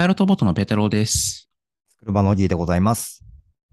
[0.00, 1.50] パイロットボートのペータローです。
[1.98, 3.22] 車の D でございます。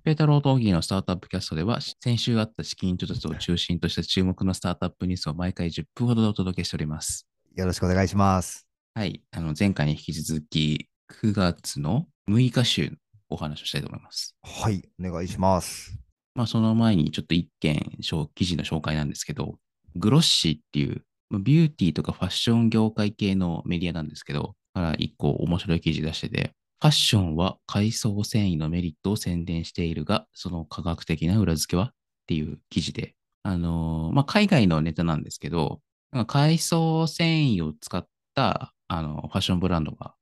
[0.04, 7.26] ペータローとオギーのスタートアップキャストでは、先週あった資金調達を中心とした注目のスタートアップニュースを毎回10分ほどでお届けしております。
[7.56, 8.68] よろしくお願いします。
[8.94, 9.24] はい。
[9.32, 10.90] あの、前回に引き続き、
[11.24, 12.98] 9月の6日週の
[13.30, 14.36] お話をしたいと思います。
[14.44, 15.98] はい、お願いします。
[16.36, 19.60] まあ、その前にちょっと一件、小記事の紹介なんですけど、
[19.96, 31.90] グロッシーっていう、まあビューティーとかファッション業界系のメディアなんですけど、から一個面白い記事出してて、ファッションは海藻繊維のメリットを宣伝しているが、その科学的な裏付けはっ
[32.28, 40.14] ていう記事で、あのーまあ、海外のネタなんですけど、なんか海藻繊維を使ったあのファッションブランドが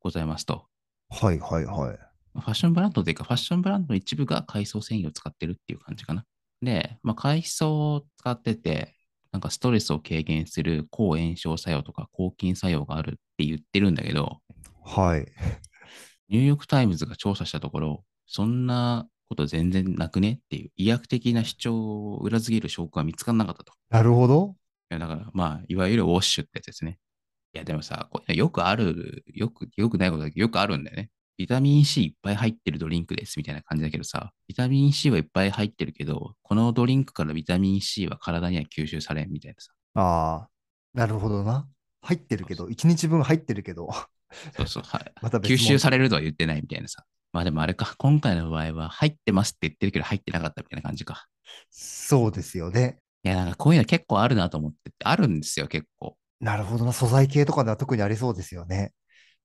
[0.00, 0.66] ございますと。
[1.10, 1.98] はいはいはい。
[2.34, 6.24] ファッションブランドというか、ファッションブランドの一部が海藻繊維を使ってるっていう感じかな。
[6.62, 8.93] で、まあ、海藻を使ってて、
[9.34, 14.38] なんかストレスを軽減する抗炎症作用とか抗菌作用があるって言ってるんだけど、
[14.84, 15.26] はい。
[16.28, 23.72] ニューヨークタイムズが調査したところ、そんなこと全然なくねっていう医薬的な主張を裏付ける証拠が見つからなかったと。
[23.90, 24.54] なるほど。
[24.92, 27.00] いやだから、まあ、いわゆるウォッシュってやつですね。
[27.54, 31.10] いや、でもさ、これよくある、よく、よくないことだけど、よくあるんだよね。
[31.36, 39.72] ビタミン C いっぱい入ってるドリンクですみたいな感じだけどさ、ビタミン C はいっぱい入ってるけど、このドリンクからビタミン C は体には吸収されんみたいなさ。
[39.94, 40.50] ああ、
[40.92, 41.68] なるほどな。
[42.02, 43.88] 入ってるけど、1日分入ってるけど、
[44.56, 45.12] そうそう、はい。
[45.20, 47.04] また吸収されるとは言ってないみたいなさ。
[47.32, 51.26] まあでもあれか、今回の場合は入ってますって言ってるけど入ってなかったみたいな感じか。
[51.70, 52.98] そうですよね。
[53.24, 56.16] いや、なんかこういうの結構あるなと思ってて、あるんですよ、結構。
[56.40, 56.92] なるほどな。
[56.92, 58.92] 素材系とかでは特にありそうですよね。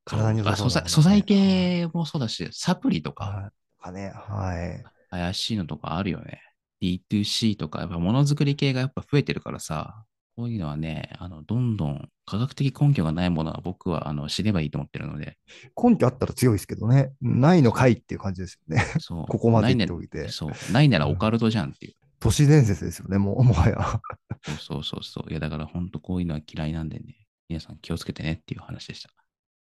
[0.10, 3.84] 体にそうね材素材系もそうだし、サプリとか、はい。
[3.84, 4.84] かね、はい。
[5.10, 6.42] 怪しいのとかあるよね。
[6.82, 10.06] D2C とか、やっぱものづくり系がやっぱ増えてるからさ、
[10.40, 15.38] こういうのはね、あの、どんどん科学的根拠がないものは僕はあの知ればいいと思ってるので、
[15.82, 17.12] 根拠あったら強いですけどね。
[17.22, 18.86] ないのかいっていう感じですよね。
[19.00, 19.26] そう。
[19.28, 20.30] ここまで言っておいて。
[20.30, 20.72] そう。
[20.72, 21.96] ないならオカルトじゃんっていう。
[22.22, 24.02] 都市伝説ですよね、もう、もはや。
[24.44, 25.30] そうそうそうそう。
[25.30, 29.10] いや、だから本当こういうのは嫌いなんでね、皆さん気をつけてねっていう話でした。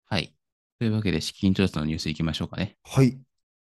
[0.05, 0.36] はい。
[0.79, 2.77] というわけで、資金調達のニュースいきましょうかね。
[2.83, 3.17] はい。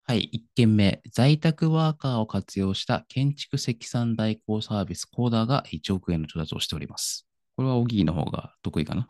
[0.06, 7.26] はい、1件目、在宅ワーカーを活用した建築積算代行サービスコーダーが1億円の調達をしております。
[7.56, 9.06] これはオギーの方が得意かな？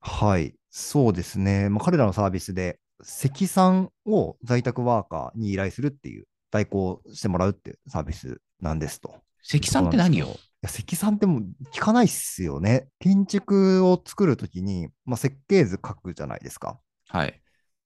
[0.00, 1.68] はい、そうですね。
[1.70, 9.16] まあ、彼らのサービスで、積算を在宅ワーカーに依頼するっていう、代行してもらうっていうサービスなんですと。
[9.42, 10.30] 積算って何よい
[10.62, 12.88] や積算ってもう聞かないっすよね。
[13.00, 16.78] 建築を作るときに、まあ、設計図書くじゃないですか。
[17.08, 17.40] はい。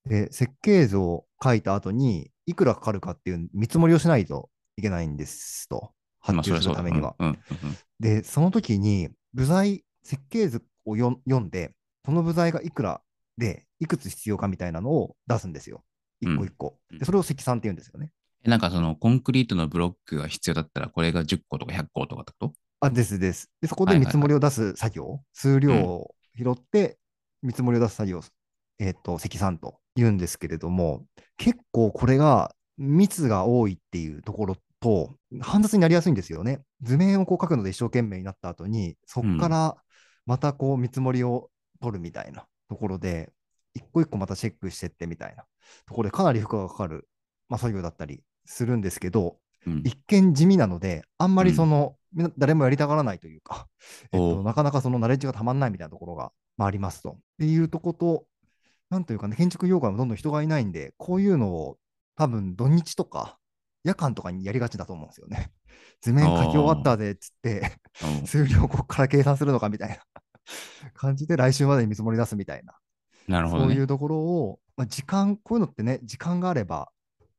[0.06, 5.92] で、設計図を書いた後に、いくらかかるかっていう見積もりをしないといけないんですと。
[6.20, 6.68] 発注す。
[6.68, 7.16] るためには。
[8.00, 13.02] で、その時に、部材、設計図をよ読んで、この部材がいくら
[13.36, 15.84] で、いくつ必要かみたいなのを出すんですよ。
[16.20, 16.78] 一個一個。
[16.90, 18.10] うんで、それを積算って言うんですよね。
[18.44, 22.54] えなんかそのコンクリートのブロックが必要だったら、これが10個とか100個とかってこと？
[22.80, 23.50] あ、ですです。
[23.60, 26.98] で、そこで見積もりを出す作業、数量を拾って、
[27.42, 28.20] 見積もりを出す作業、
[28.78, 31.04] えっ、と、積算と言うんですけれども、
[31.36, 36.60] 結構これが密が多いっていうところと、煩雑になりやすいんですよね。
[36.82, 39.76] 図面をこう書くので一生懸命になった後に、そこから
[40.24, 41.50] またこう見積もりを
[41.80, 43.32] 取るみたいなところで、
[43.74, 45.44] 一個一個またチェックしてってみたいな
[45.86, 47.08] ところでかなり負荷がかかる、
[47.48, 49.82] まあ、作業だったりするんですけど、うん。
[49.84, 53.66] 一見地味なので、あんまりその、みんな誰もやりたがらないというか、
[54.12, 57.10] えっと、なかなかそのナレッジがたまんないみたいなところが、まあ、ありますと。
[57.10, 58.24] っていうとこと、
[58.90, 61.78] なんというかね、建築業界もどんどん人がいないんで、こういうのを
[62.16, 63.38] 多分土日とか
[63.84, 65.50] 夜間とかにやりがちだと思うんですよね。
[66.00, 67.78] 図面書き終わったでっつって、
[68.20, 68.26] うん。
[68.26, 69.98] 数量ここから計算するのかみたいな。
[70.94, 72.74] 感じで来週までに見積もり出すみたいな、
[73.26, 73.74] なるほどね。
[73.74, 76.90] そういうところを、まあ、時間、こういうのってね、時間があれば、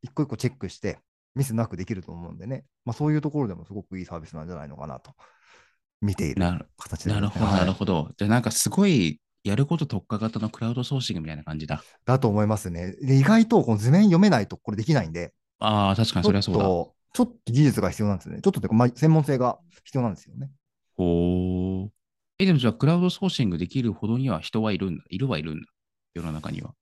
[0.02, 1.00] 一個一個チェックして、
[1.36, 5.14] ミスなくできると思うんでね、まあ、そういうところでもすごくいいサービスなんじゃないのかなと、
[6.02, 6.42] 見ている
[6.78, 8.12] 形で、なるほど、なるほど。
[8.18, 11.84] じゃあなんかすごいやること特化型のクラウドソーシングみたいな感じだ。
[12.06, 12.96] だと思いますね。
[13.02, 16.64] で意外とこの図面読めないとこれできないんで、ああ、確かにそれはそうだ。
[16.64, 18.42] と、ちょっと技術が必要なんですよね。
[18.42, 20.50] ちょっとというか、まあ、専門性が必要なんですよね。
[20.98, 21.92] ほう。
[22.38, 25.04] え、でもじゃあクラウドソーシングできるほどには人はいるんだ。
[25.10, 25.68] いるはいるんだ。
[26.14, 26.74] 世の中には。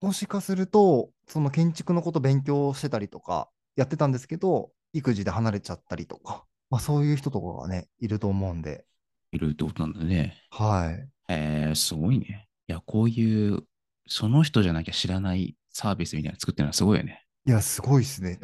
[0.00, 8.84] もしかすると、その建築のこと勉強してたりとか、やってたんですけど、育児で離れちゃったりとか、まあ、そういう人とかがね、いると思うんで、
[9.32, 10.36] いるってことなんだね。
[10.50, 11.08] はい。
[11.28, 12.48] へえ、すごいね。
[12.68, 13.62] いや、こういう、
[14.06, 17.24] その人じゃなきゃ知らないサービスみたいなの作ってるのはすごいよね。
[17.46, 18.38] いや、すごいですね。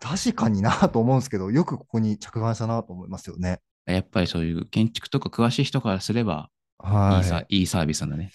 [0.00, 3.60] 確かになと思うんですけど、よくここに着眼したなと思いますよね。
[3.86, 6.50] やっぱりそういう建築とか詳しい人からすれば、
[6.82, 6.86] い
[7.20, 8.30] いさはいいいサービスなんだね。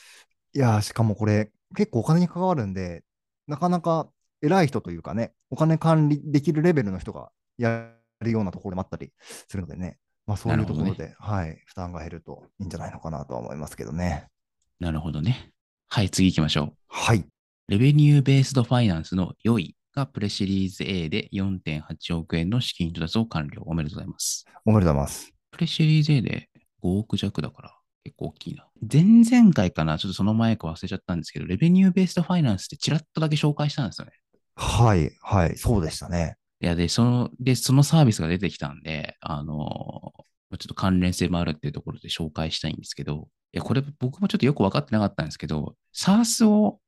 [0.53, 0.59] い。
[0.59, 3.03] いや、しかもこれ、結構お金に関わるんで、
[3.47, 4.09] なかなか
[4.41, 7.91] 偉い人というかね、お金管理できるレベルの人がや
[8.21, 9.97] るようなところもあったりするのでね、
[10.29, 14.27] まあそういうところで、はい、負担が減るといいんじゃないのかなとは思いますけどね。
[14.79, 15.49] なるほどね。
[15.89, 16.73] はい、次行きましょう。
[16.87, 17.25] はい。
[17.67, 23.63] レベニューベースドファイナンスの良いがプレシリーズ A で4.8億円の資金調達を完了。
[23.65, 24.45] おめでとうございます。
[24.65, 25.33] おめでとうございます。
[25.49, 26.47] プレシリーズ A で
[26.83, 28.67] 5億弱だから結構大きいな。
[28.81, 34.11] 前々回かなちょっとその前か忘れちゃったんですけど、レベニューベースドファイナンスってちらっとだけ紹介したんですよね。
[34.53, 36.35] はい、はい、そうでしたね。
[36.61, 40.13] いや、で、その、で、そのサービスが出てきたんで、あの
[40.57, 46.79] ちょっと関連性もあるっていうところで紹介したいんですけど、いや、これ僕もちょっとよく分かってなかったんですけど、SARS を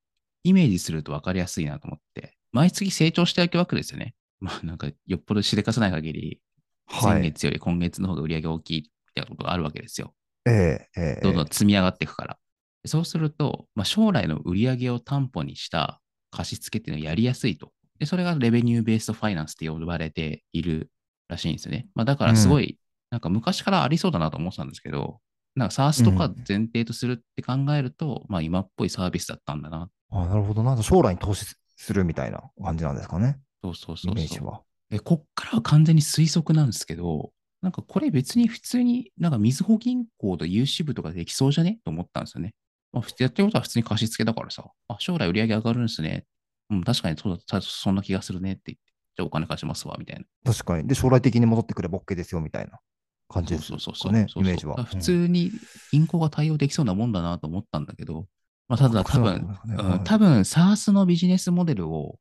[0.43, 4.15] イメージすると分かりやすいなと思って、毎月成長していくわけですよね。
[4.39, 6.41] まあなんかよっぽどしでかさない限り、
[6.87, 7.13] はい。
[7.13, 10.13] 先月より今月の方が売り上げ大きいみたいなことがあるわけですよ。
[10.45, 12.37] ええええどんどん積み上がっていくから。
[12.85, 16.01] そうすると、まあ、将来の売り上げを担保にした
[16.31, 17.71] 貸付っていうのをやりやすいと。
[18.01, 20.89] で、それがレベニューベーストファイナンスって呼ばれている
[21.27, 21.87] らしいんですよね。
[21.93, 22.79] まあ、だからすごい、
[23.11, 25.19] なんか昔からありそうだなと思ってたんですけど、
[25.55, 29.87] なんか SARS とか前提とするって考えると、まあ今っぽいサービスだったんだな。
[30.09, 30.81] あなるほどな。
[30.81, 31.45] 将来に投資
[31.77, 33.37] するみたいな感じなんですかね。
[33.63, 34.15] そうそうイそうそう。
[34.15, 34.61] メージは。
[34.89, 37.31] え、こっからは完全に推測なんですけど、
[37.61, 41.77] なんかこれ別に普通になんかみずほ銀行と融資部とかできそうじゃね？
[41.85, 42.55] と思ったんですよね。
[42.91, 46.25] まあ、やってることは普通に貸し付けだからさ、あ、将来売り上げ上がるんですね。
[46.71, 48.83] うん、確かにそうだ、そんな気がするねって言って、
[49.17, 50.25] じゃあお金貸しますわ、みたいな。
[50.51, 50.87] 確かに。
[50.87, 52.79] で、将来的に戻ってくれば OK ですよみたいな
[53.27, 54.83] 感じですそうそうそうそうイメージは。
[54.83, 55.51] 普通に
[55.91, 58.27] 銀行が対応できそうなもんだなと思ったんだけど、
[58.67, 62.17] まあ、ただ多分、うん、多分 SARS のビジネスモデルを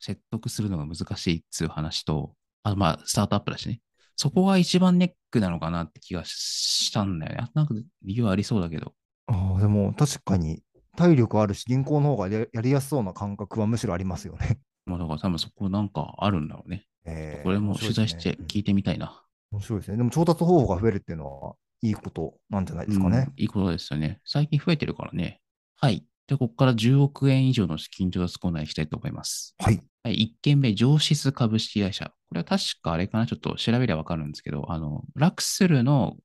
[0.00, 2.34] 説得するのが難しいっつう話と、
[2.64, 3.80] あまあ、スタートアップだしね。
[4.16, 7.50] そこが一番ネックなのかなって気がしたんだよね。
[7.54, 8.94] なんか理由ありそうだけど。
[9.26, 10.62] ああ、でも確かに
[10.96, 14.58] 体力あるし、銀行の方がやりやすそうな感覚はむしろありますよね。
[14.86, 16.84] まあだから多分そこなんかあるんだろうね。
[17.04, 19.22] えーこれも取材して聞いてみたいな。
[19.50, 19.96] 面白いですね。
[19.96, 23.26] でも調達方法が増えるっていうのはいいことなんじゃないですかね。
[23.28, 24.20] うんいいことですよね。
[24.24, 25.40] 最近増えてるからね。
[25.80, 26.04] はい。
[26.28, 29.54] で、ここから10億円以上の資金調達コーナー行きたいと思います。
[29.58, 29.82] はい。
[30.04, 32.12] はい、1件目、上質株式会社。
[32.28, 36.16] これは確かあれかな、ちょっと調べればわかるんですけど、あの、ラクスルの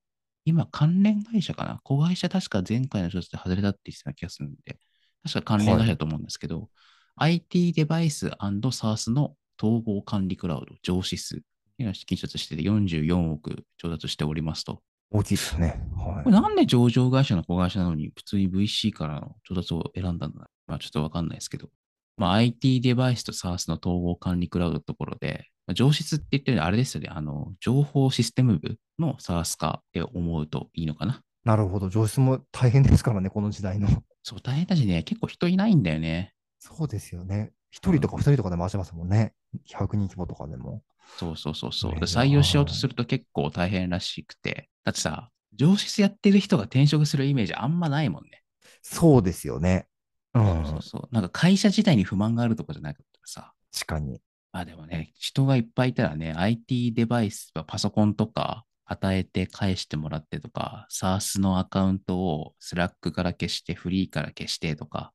[0.47, 1.81] 今関連会社かな？
[1.83, 4.79] 子会社確か前回の調査で外れたって言ってた気がするんで、
[5.23, 6.69] 確か関連会社だと思うんですけど、
[7.17, 11.41] IT デバイス &SARS の統合管理クラウド、上質
[11.81, 14.81] が資金調達してて44億調達しておりますと。
[15.11, 15.81] 大きいですね。
[15.95, 21.67] はこれなんで上場会社の子会社なのに普通に VC からの調達を選んだんだまあちょっとわかんないですけど。
[22.15, 27.09] まあ IT デバイスと SARS の統合管理クラウドのところで、まあ、上質って言ってるのはあれですよね。
[27.11, 31.15] あの、情報システム部の SARS 化って思うといいのかな。
[31.15, 31.47] い。
[31.47, 31.89] なるほど。
[31.89, 33.87] 上質も大変ですからね、この時代の。
[34.23, 36.33] そう、大変だしね、結構人いないんだよね。
[36.59, 37.51] そうですよね。
[37.71, 39.33] 一人とか二人とかで回してますもんね。
[39.69, 40.83] 100人規模とかでも。
[41.17, 41.91] そうそうそうそう。
[41.93, 44.69] 採用しようとすると結構大変らしくて。
[44.83, 48.43] だってさ、上質やってる人が転職するイメージあんまないもんね。
[48.81, 49.87] そうですよね。
[50.33, 50.43] うん。
[50.43, 51.15] そうそうそう。
[51.15, 53.53] なんか会社自体に不満があるとかじゃなかったらさ。
[53.73, 54.19] 確かに。
[54.51, 65.13] まあでもね、人がいっぱいいたらね、IT デバイス、パソコンとか与えて返してもらってとか、SARS のアカウントを Slack から消して、フリーから消してとか、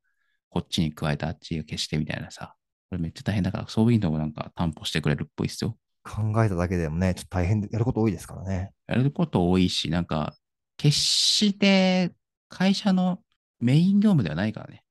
[0.51, 2.55] こっちに加えてあっちが消してみたいなさ、
[2.91, 5.77] これめっちゃ大変だから、そういうのもなんか担保してくれるっぽいですよ。
[6.05, 8.73] 考えただけでもね、ちょっと大変で、やること多いですからね。
[8.87, 10.35] やること多いし、なんか、
[10.77, 12.13] 決して
[12.49, 13.21] 会社の
[13.61, 14.83] メイン業務ではないからね。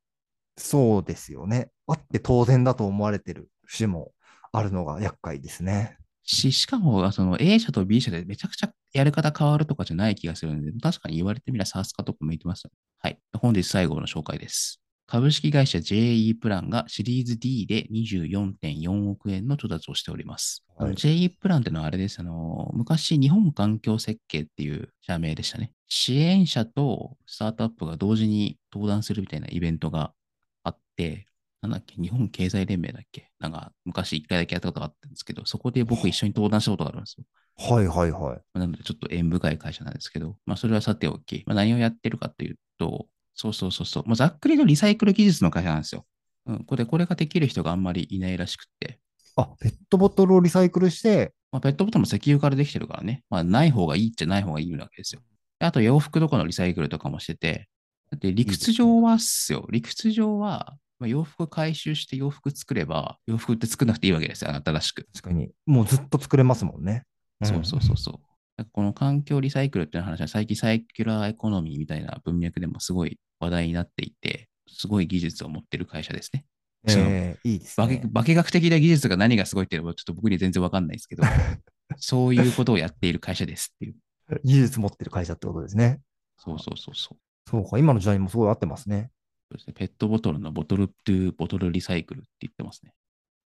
[0.57, 1.69] そうですよね。
[1.87, 4.13] あって当然だと思われてる節も
[4.51, 5.97] あるのが厄介ですね。
[6.23, 12.71] し、しかも、その A 社と B 社でめちゃくちゃやり方変わるとかじゃない気がするので、確かに言われてみれば SARS 化とか向いてますよ。
[12.99, 13.19] はい。
[13.37, 14.81] 本日最後の紹介です。
[15.07, 20.63] 株式会社 JE プランがシリーズ D で24.4億円の調達をしております。
[20.77, 22.19] はい JE プランってのはあれです。
[22.19, 25.73] あの、昔日本環境設計っていう社名でしたね。
[25.89, 30.13] 支援者とスタートアップが同時に登壇するみたいなイベントが
[30.63, 31.25] あって、
[31.61, 33.29] なんだっけ、日本経済連盟だっけ？
[33.39, 37.25] なんか昔一回だけやったことがあったんですけど、そこで僕一緒に登壇したことがあるんですよ。
[37.57, 38.59] はいはいはい。
[38.59, 46.05] なのでちょっと縁深い会社なんですけど、まあそれはさておき、まあ、何をやってるかというと、そうそうそうそう、まあ、ざっくりとリサイクル技術の会社なんですよ。
[46.47, 48.99] うん、これ、これができる人があんまりいないらしくって、
[49.35, 55.21] あ、ペットボトルをリサイクルして、まあ、ペットボトルも石油からできてるからね、まあない方がいいっちゃない方がいいわけですよ。
[55.59, 57.67] であと洋服とかのリサイクルとかもしてて、
[58.11, 59.67] だって理屈上はっすよ。
[59.69, 65.07] 理屈上は、まあ、洋服回収して洋服作れば、洋服って作らなくていいわけですよ、新しく。
[65.15, 67.05] 確かに、もうずっと作れますもんね。
[67.43, 68.21] んそうそうそうそ
[68.59, 68.65] う。
[68.71, 76.45] この環境リサイクルっていう話は最近サーキュラーエコノミーみたいな文脈でもすごい話題になっていて、すごい技術を持ってる会社ですね。
[76.87, 78.03] えーいいです化ね。
[78.13, 81.23] 化学的な技術が何がすごいっていうのはちょっと僕には全然わかんないですけど、
[81.97, 83.95] そういうことをやっている会社ですっていう。
[84.43, 85.99] 技術持ってる会社ってことですね。
[86.37, 87.17] そうそうそうそう。
[87.49, 89.09] そうか、今の時代にもすごい合ってますね。
[89.51, 89.73] そうですね。
[89.73, 92.93] ペットボトルの bottle to bottle リサイクルって言ってますね。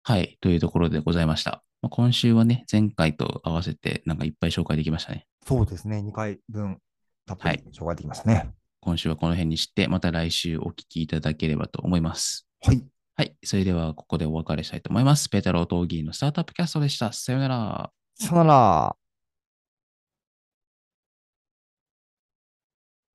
[0.04, 0.38] はい。
[0.40, 1.64] というところでございました。
[1.82, 5.26] まあ、今週はね、前回と合わせてなんかいっぱい紹介できましたね。
[5.46, 5.98] そうですね。
[5.98, 6.78] 2回分
[7.26, 8.48] たっぷはいり紹介できますね。
[8.80, 12.46] 今週はこの辺にして、また来週お聞きいただければと思います。
[12.62, 12.84] はい。
[13.16, 13.36] はい。
[13.42, 15.28] それではここでお別れしたいと思います。
[15.28, 17.12] ペータロー・トーギーのスタートアップキャストでした。
[17.12, 17.90] さようなら。
[18.14, 19.07] さよなら。